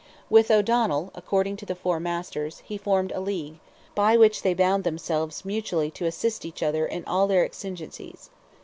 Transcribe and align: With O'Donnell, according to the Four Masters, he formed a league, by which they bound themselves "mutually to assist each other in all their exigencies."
With 0.31 0.49
O'Donnell, 0.49 1.11
according 1.13 1.57
to 1.57 1.65
the 1.67 1.75
Four 1.75 1.99
Masters, 1.99 2.63
he 2.65 2.75
formed 2.75 3.11
a 3.11 3.19
league, 3.19 3.59
by 3.93 4.17
which 4.17 4.41
they 4.41 4.55
bound 4.55 4.83
themselves 4.83 5.45
"mutually 5.45 5.91
to 5.91 6.07
assist 6.07 6.43
each 6.43 6.63
other 6.63 6.87
in 6.87 7.05
all 7.05 7.27
their 7.27 7.45
exigencies." 7.45 8.31